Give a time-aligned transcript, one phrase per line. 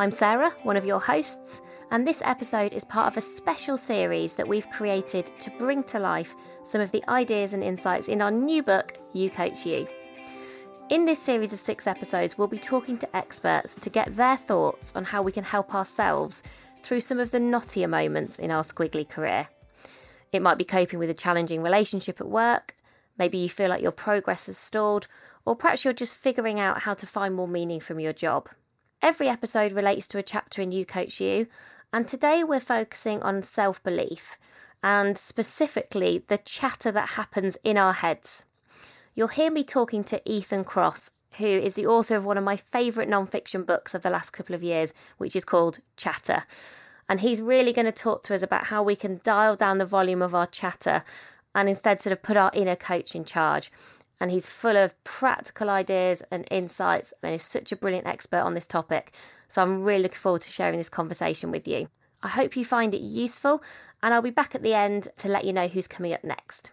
[0.00, 1.60] I'm Sarah, one of your hosts,
[1.90, 5.98] and this episode is part of a special series that we've created to bring to
[5.98, 9.88] life some of the ideas and insights in our new book, You Coach You.
[10.88, 14.94] In this series of six episodes, we'll be talking to experts to get their thoughts
[14.94, 16.44] on how we can help ourselves
[16.84, 19.48] through some of the knottier moments in our squiggly career.
[20.30, 22.76] It might be coping with a challenging relationship at work,
[23.18, 25.08] maybe you feel like your progress has stalled,
[25.44, 28.48] or perhaps you're just figuring out how to find more meaning from your job.
[29.00, 31.46] Every episode relates to a chapter in You Coach You,
[31.92, 34.38] and today we're focusing on self belief
[34.82, 38.44] and specifically the chatter that happens in our heads.
[39.14, 42.56] You'll hear me talking to Ethan Kross, who is the author of one of my
[42.56, 46.42] favourite non-fiction books of the last couple of years, which is called Chatter.
[47.08, 49.86] And he's really going to talk to us about how we can dial down the
[49.86, 51.04] volume of our chatter
[51.54, 53.70] and instead sort of put our inner coach in charge.
[54.20, 58.54] And he's full of practical ideas and insights, and is such a brilliant expert on
[58.54, 59.12] this topic.
[59.48, 61.88] So I'm really looking forward to sharing this conversation with you.
[62.22, 63.62] I hope you find it useful,
[64.02, 66.72] and I'll be back at the end to let you know who's coming up next.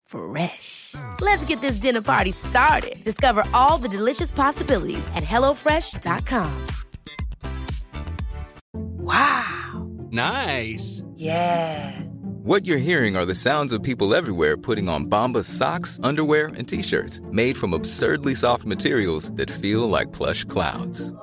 [0.11, 0.95] Fresh.
[1.21, 3.01] Let's get this dinner party started.
[3.05, 6.67] Discover all the delicious possibilities at hellofresh.com.
[8.73, 9.89] Wow.
[10.11, 11.01] Nice.
[11.15, 12.01] Yeah.
[12.43, 16.67] What you're hearing are the sounds of people everywhere putting on Bombas socks, underwear, and
[16.67, 21.13] t-shirts made from absurdly soft materials that feel like plush clouds.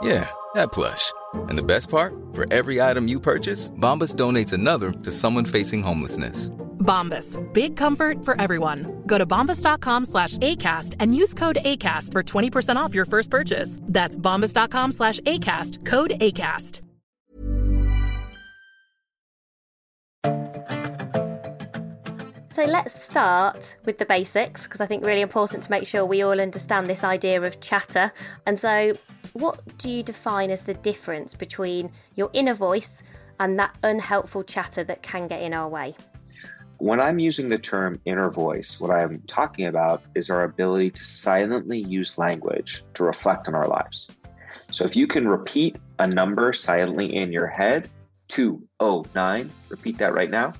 [0.00, 1.12] Yeah, that plush.
[1.34, 2.14] And the best part?
[2.32, 6.50] For every item you purchase, Bombas donates another to someone facing homelessness.
[6.80, 7.38] Bombas.
[7.52, 9.02] Big comfort for everyone.
[9.06, 13.78] Go to bombas.com slash ACAST and use code ACAST for 20% off your first purchase.
[13.82, 15.84] That's bombas.com slash ACAST.
[15.84, 16.80] Code ACAST.
[22.52, 26.20] So let's start with the basics because I think really important to make sure we
[26.22, 28.12] all understand this idea of chatter.
[28.44, 28.92] And so,
[29.32, 33.02] what do you define as the difference between your inner voice
[33.38, 35.94] and that unhelpful chatter that can get in our way?
[36.80, 41.04] When I'm using the term inner voice, what I'm talking about is our ability to
[41.04, 44.08] silently use language to reflect on our lives.
[44.70, 47.90] So if you can repeat a number silently in your head,
[48.28, 50.54] 209, repeat that right now.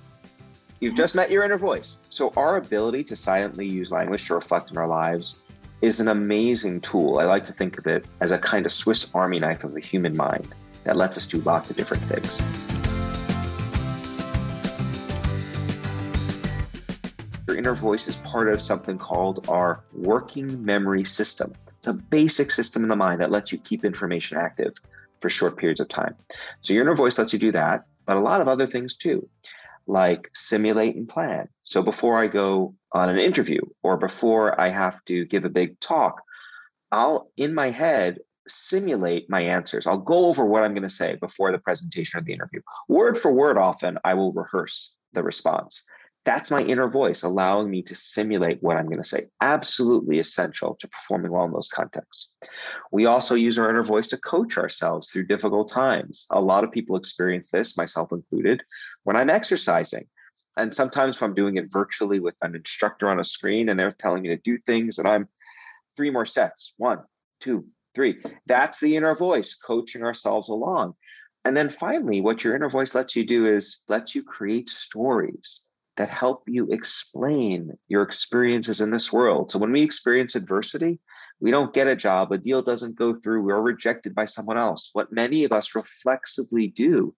[0.80, 1.96] You've just met your inner voice.
[2.10, 5.42] So our ability to silently use language to reflect on our lives
[5.80, 7.18] is an amazing tool.
[7.18, 9.80] I like to think of it as a kind of Swiss army knife of the
[9.80, 12.69] human mind that lets us do lots of different things.
[17.60, 21.52] Inner voice is part of something called our working memory system.
[21.76, 24.72] It's a basic system in the mind that lets you keep information active
[25.20, 26.14] for short periods of time.
[26.62, 29.28] So your inner voice lets you do that, but a lot of other things too,
[29.86, 31.50] like simulate and plan.
[31.64, 35.78] So before I go on an interview or before I have to give a big
[35.80, 36.22] talk,
[36.90, 39.86] I'll in my head simulate my answers.
[39.86, 42.62] I'll go over what I'm going to say before the presentation or the interview.
[42.88, 45.84] Word for word, often I will rehearse the response.
[46.24, 49.28] That's my inner voice allowing me to simulate what I'm going to say.
[49.40, 52.30] Absolutely essential to performing well in those contexts.
[52.92, 56.26] We also use our inner voice to coach ourselves through difficult times.
[56.30, 58.62] A lot of people experience this, myself included,
[59.04, 60.04] when I'm exercising.
[60.58, 63.90] And sometimes if I'm doing it virtually with an instructor on a screen and they're
[63.92, 65.26] telling me to do things and I'm
[65.96, 66.98] three more sets, one,
[67.40, 67.64] two,
[67.94, 68.22] three.
[68.44, 70.94] That's the inner voice coaching ourselves along.
[71.46, 75.62] And then finally, what your inner voice lets you do is lets you create stories
[76.00, 79.52] that help you explain your experiences in this world.
[79.52, 80.98] So when we experience adversity,
[81.40, 84.88] we don't get a job, a deal doesn't go through, we're rejected by someone else.
[84.94, 87.14] What many of us reflexively do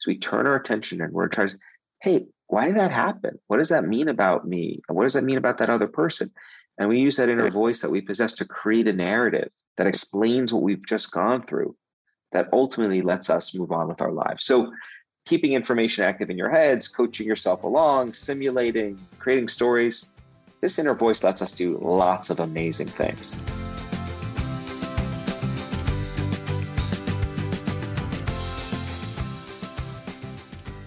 [0.00, 1.58] is we turn our attention and we're trying to,
[2.02, 3.38] hey, why did that happen?
[3.46, 4.80] What does that mean about me?
[4.88, 6.32] And what does that mean about that other person?
[6.78, 10.52] And we use that inner voice that we possess to create a narrative that explains
[10.52, 11.76] what we've just gone through
[12.32, 14.44] that ultimately lets us move on with our lives.
[14.44, 14.72] So
[15.26, 20.10] keeping information active in your heads, coaching yourself along, simulating, creating stories.
[20.60, 23.36] This inner voice lets us do lots of amazing things.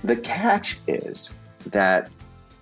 [0.06, 1.36] The catch is
[1.68, 2.10] that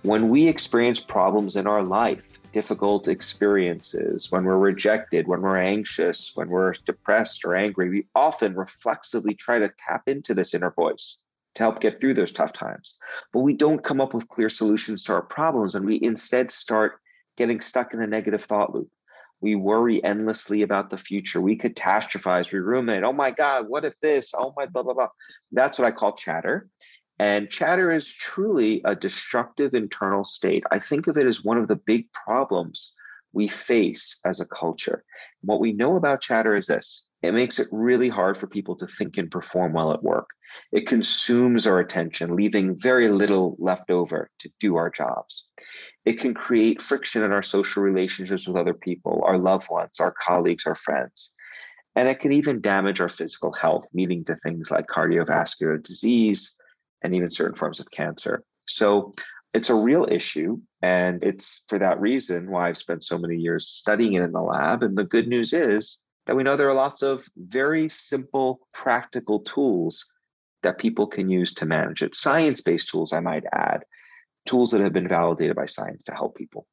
[0.02, 6.32] when we experience problems in our life, difficult experiences, when we're rejected, when we're anxious,
[6.34, 11.20] when we're depressed or angry, we often reflexively try to tap into this inner voice
[11.58, 12.96] to help get through those tough times.
[13.32, 17.00] But we don't come up with clear solutions to our problems, and we instead start
[17.36, 18.88] getting stuck in a negative thought loop.
[19.40, 21.40] We worry endlessly about the future.
[21.40, 23.02] We catastrophize, we ruminate.
[23.02, 24.32] Oh my God, what if this?
[24.34, 25.08] Oh my blah, blah, blah.
[25.52, 26.68] That's what I call chatter.
[27.18, 30.62] And chatter is truly a destructive internal state.
[30.70, 32.94] I think of it as one of the big problems
[33.32, 35.04] we face as a culture.
[35.42, 38.86] What we know about chatter is this it makes it really hard for people to
[38.86, 40.28] think and perform well at work.
[40.72, 45.48] It consumes our attention, leaving very little left over to do our jobs.
[46.04, 50.12] It can create friction in our social relationships with other people, our loved ones, our
[50.12, 51.34] colleagues, our friends.
[51.96, 56.56] And it can even damage our physical health, leading to things like cardiovascular disease
[57.02, 58.44] and even certain forms of cancer.
[58.66, 59.14] So
[59.52, 60.60] it's a real issue.
[60.80, 64.40] And it's for that reason why I've spent so many years studying it in the
[64.40, 64.82] lab.
[64.82, 69.40] And the good news is that we know there are lots of very simple, practical
[69.40, 70.08] tools
[70.62, 72.14] that people can use to manage it.
[72.14, 73.84] Science based tools, I might add,
[74.46, 76.66] tools that have been validated by science to help people.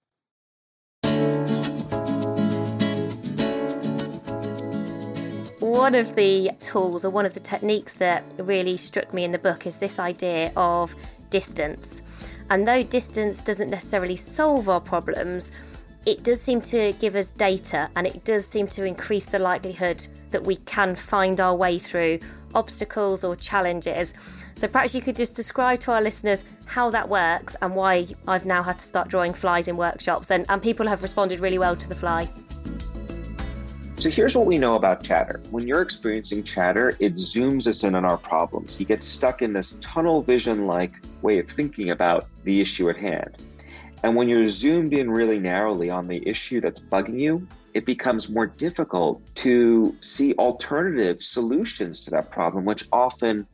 [5.60, 9.40] One of the tools or one of the techniques that really struck me in the
[9.40, 10.96] book is this idea of
[11.30, 12.02] distance.
[12.50, 15.52] And though distance doesn't necessarily solve our problems,
[16.06, 20.08] it does seem to give us data and it does seem to increase the likelihood
[20.32, 22.20] that we can find our way through
[22.54, 24.14] obstacles or challenges.
[24.56, 28.46] So perhaps you could just describe to our listeners how that works and why I've
[28.46, 31.76] now had to start drawing flies in workshops and, and people have responded really well
[31.76, 32.30] to the fly.
[34.06, 35.42] So here's what we know about chatter.
[35.50, 38.80] When you're experiencing chatter, it zooms us in on our problems.
[38.80, 40.92] You get stuck in this tunnel vision like
[41.24, 43.36] way of thinking about the issue at hand.
[44.04, 48.30] And when you're zoomed in really narrowly on the issue that's bugging you, it becomes
[48.30, 53.48] more difficult to see alternative solutions to that problem, which often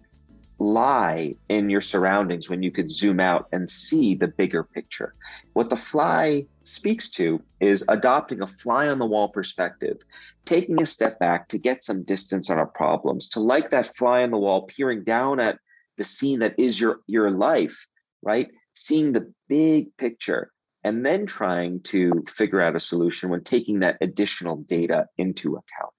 [0.62, 5.15] lie in your surroundings when you could zoom out and see the bigger picture.
[5.53, 9.98] What the fly speaks to is adopting a fly on the wall perspective,
[10.46, 14.22] taking a step back to get some distance on our problems, to like that fly
[14.22, 15.58] on the wall, peering down at
[15.98, 17.88] the scene that is your, your life,
[18.22, 18.50] right?
[18.75, 20.51] Seeing the big picture
[20.84, 25.94] and then trying to figure out a solution when taking that additional data into account.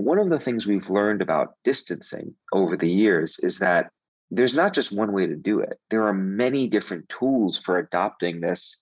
[0.00, 3.90] One of the things we've learned about distancing over the years is that
[4.30, 5.78] there's not just one way to do it.
[5.90, 8.80] There are many different tools for adopting this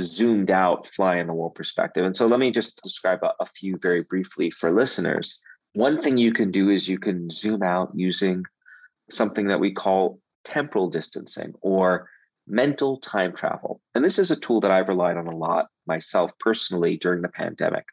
[0.00, 2.04] zoomed out fly in the wall perspective.
[2.04, 5.40] And so let me just describe a, a few very briefly for listeners.
[5.72, 8.44] One thing you can do is you can zoom out using
[9.10, 12.08] something that we call temporal distancing or
[12.46, 13.80] mental time travel.
[13.94, 17.28] And this is a tool that I've relied on a lot myself personally during the
[17.28, 17.84] pandemic.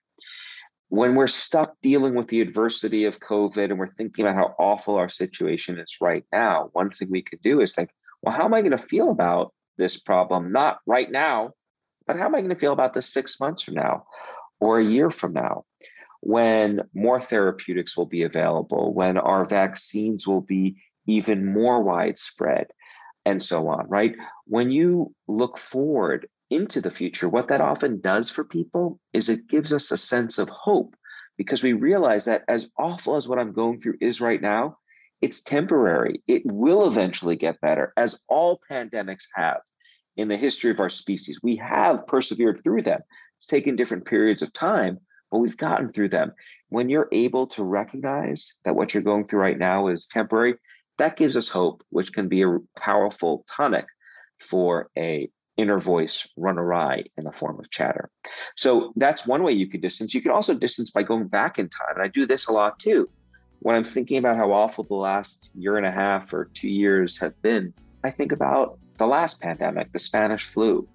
[0.91, 4.95] When we're stuck dealing with the adversity of COVID and we're thinking about how awful
[4.95, 8.53] our situation is right now, one thing we could do is think, well, how am
[8.53, 10.51] I going to feel about this problem?
[10.51, 11.51] Not right now,
[12.05, 14.03] but how am I going to feel about this six months from now
[14.59, 15.63] or a year from now?
[16.19, 20.75] When more therapeutics will be available, when our vaccines will be
[21.07, 22.67] even more widespread,
[23.25, 24.17] and so on, right?
[24.45, 29.47] When you look forward into the future, what that often does for people is it
[29.47, 30.95] gives us a sense of hope
[31.37, 34.77] because we realize that as awful as what I'm going through is right now,
[35.21, 36.21] it's temporary.
[36.27, 39.61] It will eventually get better, as all pandemics have
[40.17, 41.39] in the history of our species.
[41.41, 43.01] We have persevered through them.
[43.37, 44.99] It's taken different periods of time,
[45.31, 46.33] but we've gotten through them.
[46.69, 50.55] When you're able to recognize that what you're going through right now is temporary,
[50.97, 53.85] that gives us hope, which can be a powerful tonic
[54.39, 55.29] for a
[55.61, 58.09] inner voice run awry in the form of chatter.
[58.55, 60.13] So that's one way you could distance.
[60.13, 61.95] You can also distance by going back in time.
[61.95, 63.09] And I do this a lot too.
[63.59, 67.19] When I'm thinking about how awful the last year and a half or two years
[67.19, 70.87] have been, I think about the last pandemic, the Spanish flu,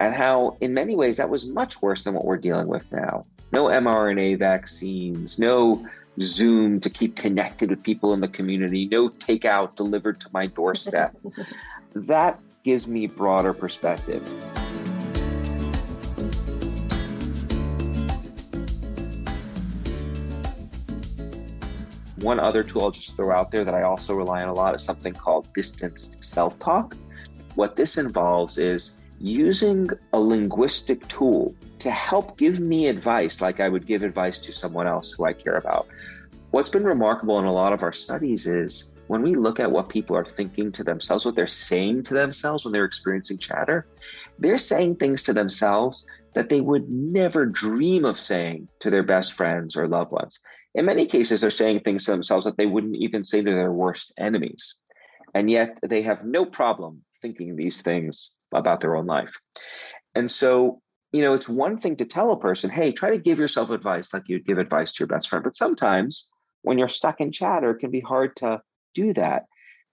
[0.00, 3.26] and how in many ways that was much worse than what we're dealing with now.
[3.52, 5.86] No mRNA vaccines, no
[6.20, 11.16] Zoom to keep connected with people in the community, no takeout delivered to my doorstep.
[11.94, 14.20] that gives me broader perspective.
[22.18, 24.74] One other tool I'll just throw out there that I also rely on a lot
[24.74, 26.96] is something called distanced self talk.
[27.54, 33.68] What this involves is using a linguistic tool to help give me advice like I
[33.68, 35.86] would give advice to someone else who I care about.
[36.50, 39.88] What's been remarkable in a lot of our studies is when we look at what
[39.88, 43.86] people are thinking to themselves, what they're saying to themselves when they're experiencing chatter,
[44.38, 49.32] they're saying things to themselves that they would never dream of saying to their best
[49.32, 50.40] friends or loved ones.
[50.74, 53.72] In many cases, they're saying things to themselves that they wouldn't even say to their
[53.72, 54.76] worst enemies.
[55.34, 59.34] And yet they have no problem thinking these things about their own life.
[60.14, 60.82] And so,
[61.12, 64.12] you know, it's one thing to tell a person, hey, try to give yourself advice
[64.12, 65.44] like you'd give advice to your best friend.
[65.44, 66.30] But sometimes
[66.62, 68.60] when you're stuck in chatter, it can be hard to
[68.96, 69.44] do that.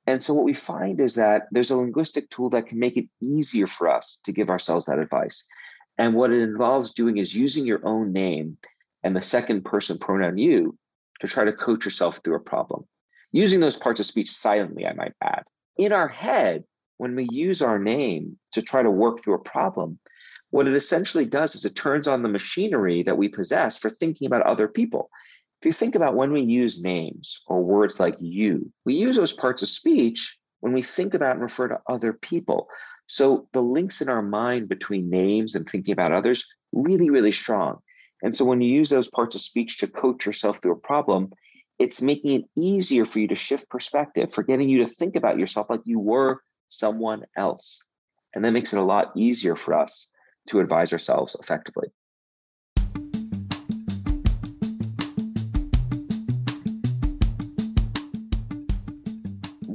[0.07, 3.07] And so what we find is that there's a linguistic tool that can make it
[3.21, 5.47] easier for us to give ourselves that advice.
[5.97, 8.57] And what it involves doing is using your own name
[9.03, 10.77] and the second person pronoun you
[11.19, 12.85] to try to coach yourself through a problem.
[13.31, 15.43] Using those parts of speech silently, I might add.
[15.77, 16.63] In our head,
[16.97, 19.99] when we use our name to try to work through a problem,
[20.51, 24.27] what it essentially does is it turns on the machinery that we possess for thinking
[24.27, 25.09] about other people.
[25.63, 29.31] If you think about when we use names or words like you, we use those
[29.31, 32.67] parts of speech when we think about and refer to other people.
[33.07, 37.77] So the links in our mind between names and thinking about others really, really strong.
[38.21, 41.31] And so when you use those parts of speech to coach yourself through a problem,
[41.79, 45.39] it's making it easier for you to shift perspective, for getting you to think about
[45.39, 47.85] yourself like you were someone else.
[48.35, 50.11] And that makes it a lot easier for us
[50.49, 51.87] to advise ourselves effectively.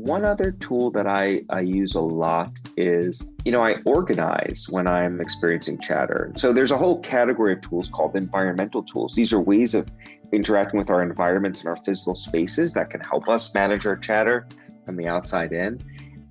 [0.08, 4.86] One other tool that I, I use a lot is, you know, I organize when
[4.88, 6.32] I'm experiencing chatter.
[6.34, 9.14] So there's a whole category of tools called environmental tools.
[9.14, 9.86] These are ways of
[10.32, 14.48] interacting with our environments and our physical spaces that can help us manage our chatter
[14.86, 15.78] from the outside in.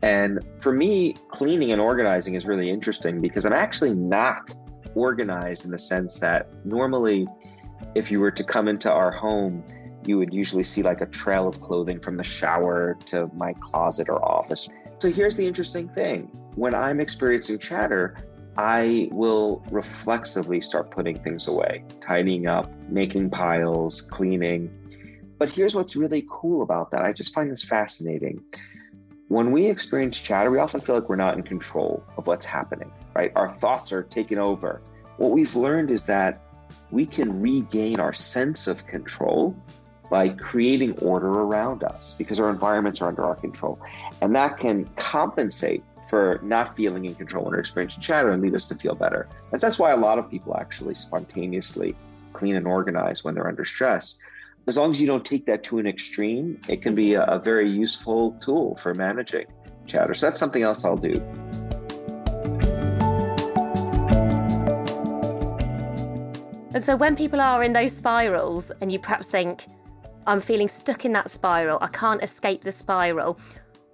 [0.02, 4.56] And for me, cleaning and organizing is really interesting because I'm actually not
[4.96, 7.28] organized in the sense that normally,
[7.94, 9.64] if you were to come into our home,
[10.08, 14.10] you would usually see like a trail of clothing from the shower to my closet
[14.10, 14.70] or office.
[15.00, 18.18] So here's the interesting thing when I'm experiencing chatter,
[18.58, 24.72] I will reflexively start putting things away, tidying up, making piles, cleaning.
[25.38, 27.04] But here's what's really cool about that.
[27.04, 28.44] I just find this fascinating.
[29.28, 32.92] When we experience chatter, we often feel like we're not in control of what's happening,
[33.14, 33.32] right?
[33.36, 34.82] Our thoughts are taken over.
[35.18, 36.42] What we've learned is that
[36.90, 39.56] we can regain our sense of control
[40.10, 43.80] by creating order around us because our environments are under our control.
[44.22, 48.56] And that can compensate for not feeling in control when we're experiencing chatter and lead
[48.56, 49.28] us to feel better.
[49.52, 51.96] And that's why a lot of people actually spontaneously
[52.34, 54.18] clean and organize when they're under stress.
[54.68, 57.40] As long as you don't take that to an extreme, it can be a, a
[57.40, 59.46] very useful tool for managing
[59.86, 60.14] chatter.
[60.14, 61.16] So that's something else I'll do.
[66.74, 69.66] And so when people are in those spirals and you perhaps think,
[70.28, 71.80] I'm feeling stuck in that spiral.
[71.82, 73.40] I can't escape the spiral.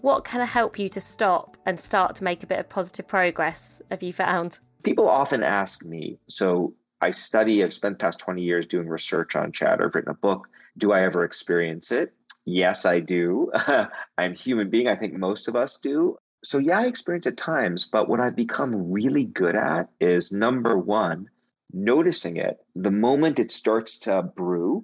[0.02, 3.08] What can I help you to stop and start to make a bit of positive
[3.08, 3.84] progress?
[3.92, 4.60] Have you found?
[4.82, 9.52] People often ask me, so I study, I've spent past 20 years doing research on
[9.52, 10.48] chatter, I've written a book.
[10.80, 12.12] Do I ever experience it?
[12.46, 13.52] Yes, I do.
[14.18, 14.88] I'm human being.
[14.88, 16.18] I think most of us do.
[16.44, 20.78] So, yeah, I experience at times, but what I've become really good at is number
[20.80, 21.30] one,
[21.72, 24.84] noticing it the moment it starts to brew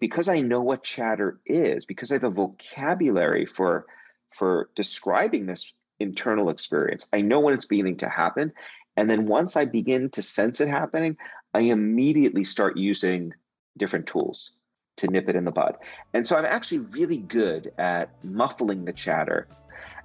[0.00, 3.86] because I know what chatter is, because I have a vocabulary for
[4.30, 7.08] for describing this internal experience.
[7.12, 8.52] I know when it's beginning to happen.
[8.96, 11.16] And then once I begin to sense it happening,
[11.52, 13.32] I immediately start using
[13.76, 14.52] different tools
[14.96, 15.76] to nip it in the bud.
[16.12, 19.48] And so I'm actually really good at muffling the chatter.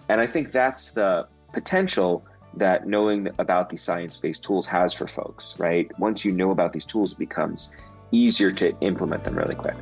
[0.08, 5.08] And I think that's the potential that knowing about these science based tools has for
[5.08, 5.88] folks, right?
[6.00, 7.72] Once you know about these tools, it becomes
[8.12, 9.75] easier to implement them really quick.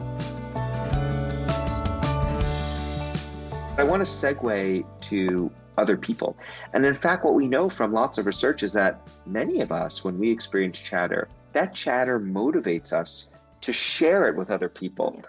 [3.78, 6.36] I want to segue to other people.
[6.74, 10.04] And in fact, what we know from lots of research is that many of us,
[10.04, 13.30] when we experience chatter, that chatter motivates us
[13.62, 15.22] to share it with other people.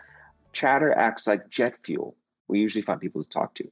[0.52, 2.16] Chatter acts like jet fuel.
[2.48, 3.70] We usually find people to talk to.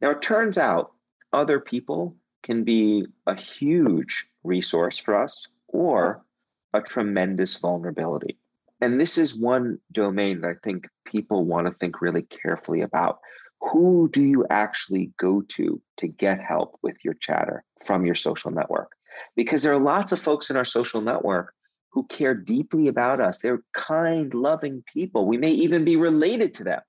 [0.00, 0.92] Now, it turns out
[1.32, 6.24] other people can be a huge resource for us or
[6.72, 8.38] a tremendous vulnerability.
[8.80, 13.18] And this is one domain that I think people want to think really carefully about.
[13.60, 18.52] Who do you actually go to to get help with your chatter from your social
[18.52, 18.92] network?
[19.34, 21.52] Because there are lots of folks in our social network
[21.90, 23.40] who care deeply about us.
[23.40, 25.26] They're kind, loving people.
[25.26, 26.80] We may even be related to them.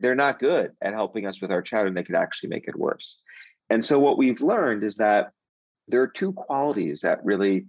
[0.00, 2.76] They're not good at helping us with our chatter and they could actually make it
[2.76, 3.20] worse.
[3.70, 5.32] And so, what we've learned is that
[5.88, 7.66] there are two qualities that really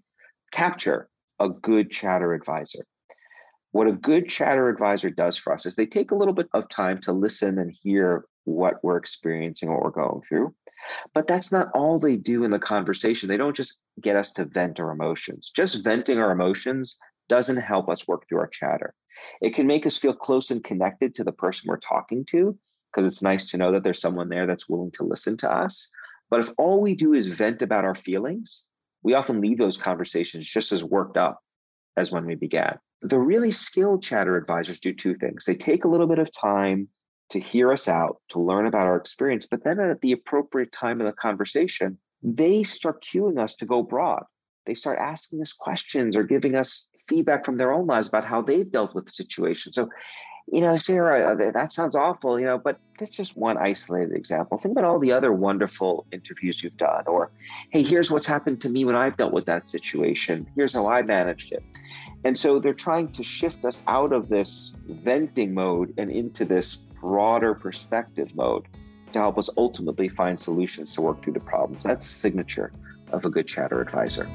[0.52, 1.10] capture
[1.40, 2.86] a good chatter advisor.
[3.72, 6.70] What a good chatter advisor does for us is they take a little bit of
[6.70, 10.56] time to listen and hear what we're experiencing, what we're going through.
[11.14, 13.30] But that's not all they do in the conversation.
[13.30, 15.52] They don't just get us to vent our emotions.
[15.54, 16.98] Just venting our emotions
[17.28, 18.94] doesn't help us work through our chatter.
[19.42, 22.58] It can make us feel close and connected to the person we're talking to,
[22.92, 25.92] because it's nice to know that there's someone there that's willing to listen to us.
[26.30, 28.66] But if all we do is vent about our feelings,
[29.04, 31.42] we often leave those conversations just as worked up
[31.98, 32.80] as when we began.
[33.02, 35.46] The really skilled chatter advisors do two things.
[35.46, 36.90] They take a little bit of time
[37.30, 41.00] to hear us out, to learn about our experience, but then at the appropriate time
[41.00, 44.24] in the conversation, they start cueing us to go broad.
[44.66, 48.42] They start asking us questions or giving us feedback from their own lives about how
[48.42, 49.72] they've dealt with the situation.
[49.72, 49.90] So
[50.52, 54.58] you know, Sarah, that sounds awful, you know, but that's just one isolated example.
[54.58, 57.32] Think about all the other wonderful interviews you've done, or
[57.70, 60.48] hey, here's what's happened to me when I've dealt with that situation.
[60.56, 61.64] Here's how I managed it.
[62.26, 66.82] And so they're trying to shift us out of this venting mode and into this
[67.00, 68.68] broader perspective mode
[69.14, 71.84] to help us ultimately find solutions to work through the problems.
[71.84, 72.72] That's the signature
[73.12, 74.30] of a good chatter advisor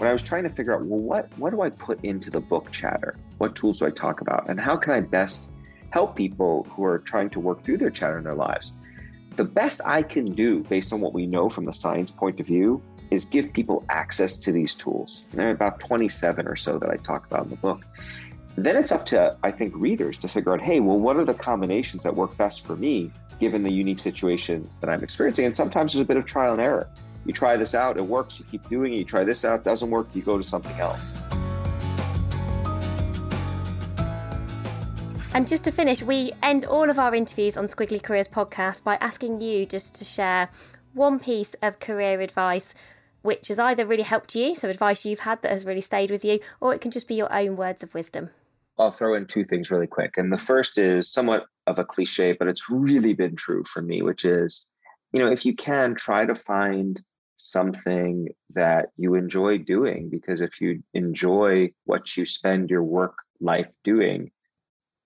[0.00, 2.40] when I was trying to figure out, well, what what do I put into the
[2.40, 3.16] book chatter?
[3.36, 4.48] What tools do I talk about?
[4.48, 5.50] And how can I best
[5.90, 8.72] help people who are trying to work through their chatter in their lives?
[9.36, 12.46] The best I can do, based on what we know from the science point of
[12.46, 15.26] view, is give people access to these tools.
[15.32, 17.84] And there are about 27 or so that I talk about in the book.
[18.56, 21.34] Then it's up to, I think, readers to figure out, hey, well, what are the
[21.34, 25.44] combinations that work best for me, given the unique situations that I'm experiencing?
[25.44, 26.88] And sometimes there's a bit of trial and error
[27.24, 29.90] you try this out, it works, you keep doing it, you try this out, doesn't
[29.90, 31.14] work, you go to something else.
[35.32, 38.96] And just to finish, we end all of our interviews on Squiggly Careers podcast by
[38.96, 40.50] asking you just to share
[40.92, 42.74] one piece of career advice
[43.22, 46.24] which has either really helped you, so advice you've had that has really stayed with
[46.24, 48.30] you, or it can just be your own words of wisdom.
[48.78, 50.16] I'll throw in two things really quick.
[50.16, 54.00] And the first is somewhat of a cliche, but it's really been true for me,
[54.00, 54.66] which is,
[55.12, 57.00] you know, if you can try to find
[57.40, 63.68] something that you enjoy doing because if you enjoy what you spend your work life
[63.84, 64.30] doing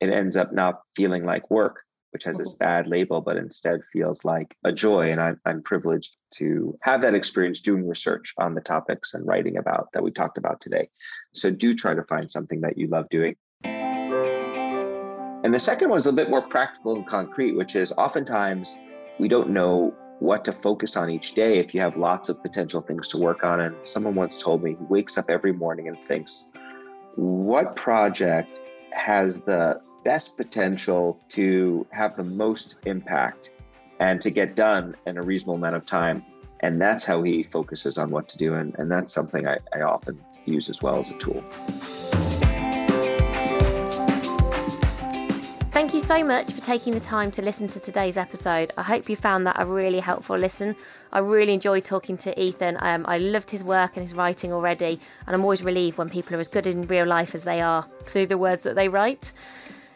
[0.01, 2.65] it ends up not feeling like work which has this mm-hmm.
[2.65, 5.11] bad label but instead feels like a joy.
[5.11, 9.57] And I'm, I'm privileged to have that experience doing research on the topics and writing
[9.57, 10.89] about that we talked about today.
[11.35, 13.35] So do try to find something that you love doing.
[13.65, 18.79] And the second one is a bit more practical and concrete which is oftentimes
[19.19, 22.81] we don't know what to focus on each day if you have lots of potential
[22.81, 23.61] things to work on.
[23.61, 26.47] And someone once told me he wakes up every morning and thinks,
[27.17, 28.61] what project
[28.93, 33.51] has the best potential to have the most impact
[34.01, 36.25] and to get done in a reasonable amount of time?
[36.61, 38.55] And that's how he focuses on what to do.
[38.55, 41.45] And, and that's something I, I often use as well as a tool.
[45.75, 48.71] Thank you so much for taking the time to listen to today's episode.
[48.79, 50.77] I hope you found that a really helpful listen.
[51.13, 52.79] I really enjoyed talking to Ethan.
[52.79, 56.37] Um, I loved his work and his writing already, and I'm always relieved when people
[56.37, 59.33] are as good in real life as they are through the words that they write.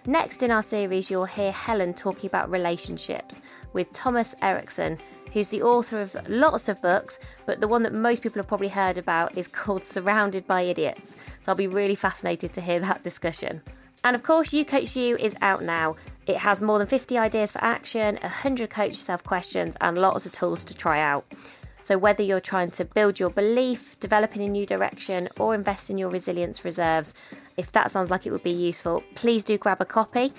[0.04, 3.40] Next in our series, you'll hear Helen talking about relationships
[3.72, 4.98] with Thomas Erikson,
[5.32, 8.66] who's the author of lots of books, but the one that most people have probably
[8.66, 11.12] heard about is called Surrounded by Idiots.
[11.42, 13.62] So I'll be really fascinated to hear that discussion.
[14.04, 15.96] And of course, You Coach You is out now.
[16.26, 20.32] It has more than 50 ideas for action, 100 coach yourself questions, and lots of
[20.32, 21.24] tools to try out.
[21.82, 25.88] So, whether you're trying to build your belief, develop in a new direction, or invest
[25.88, 27.14] in your resilience reserves,
[27.56, 30.32] if that sounds like it would be useful, please do grab a copy.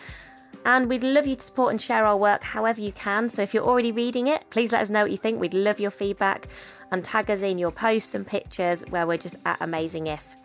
[0.66, 3.30] And we'd love you to support and share our work however you can.
[3.30, 5.40] So, if you're already reading it, please let us know what you think.
[5.40, 6.48] We'd love your feedback
[6.92, 10.36] and tag us in your posts and pictures where we're just at Amazing If.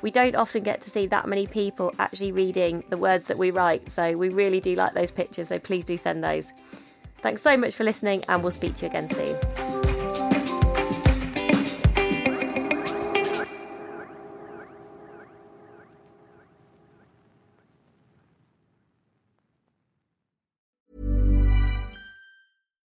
[0.00, 3.50] We don't often get to see that many people actually reading the words that we
[3.50, 6.52] write, so we really do like those pictures, so please do send those.
[7.20, 9.36] Thanks so much for listening, and we'll speak to you again soon.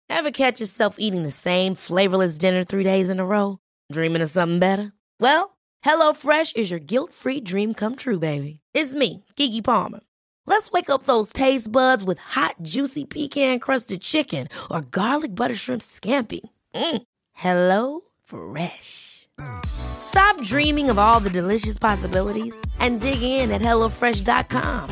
[0.09, 3.59] Ever catch yourself eating the same flavorless dinner three days in a row?
[3.89, 4.91] Dreaming of something better?
[5.21, 8.60] Well, HelloFresh is your guilt free dream come true, baby.
[8.74, 10.02] It's me, Keke Palmer.
[10.46, 15.56] Let's wake up those taste buds with hot, juicy pecan crusted chicken or garlic butter
[15.56, 16.42] shrimp scampi.
[16.76, 17.02] Mm.
[17.34, 19.28] Hello Fresh.
[19.65, 24.89] Stop dreaming of all the delicious possibilities and dig in at HelloFresh.com.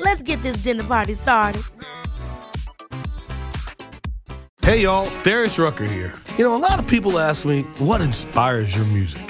[0.00, 1.62] Let's get this dinner party started.
[4.62, 6.12] Hey, y'all, Darius Rucker here.
[6.36, 9.29] You know, a lot of people ask me, what inspires your music?